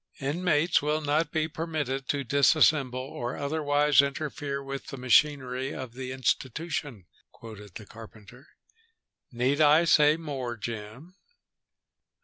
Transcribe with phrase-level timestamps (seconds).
[0.19, 6.11] "'Inmates will not be permitted to disassemble or otherwise interfere with the machinery of the
[6.11, 8.47] institution,'" quoted the carpenter.
[9.31, 11.17] "Need I say more, Jim?"